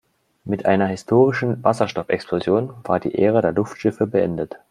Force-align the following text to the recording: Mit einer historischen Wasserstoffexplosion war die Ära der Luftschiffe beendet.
Mit 0.45 0.65
einer 0.65 0.87
historischen 0.87 1.63
Wasserstoffexplosion 1.63 2.73
war 2.85 2.99
die 2.99 3.13
Ära 3.19 3.43
der 3.43 3.51
Luftschiffe 3.51 4.07
beendet. 4.07 4.57